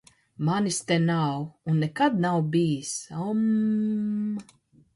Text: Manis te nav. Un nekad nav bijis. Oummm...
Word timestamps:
Manis 0.45 0.79
te 0.91 0.95
nav. 1.03 1.43
Un 1.67 1.77
nekad 1.85 2.19
nav 2.25 2.41
bijis. 2.57 2.91
Oummm... 3.25 4.43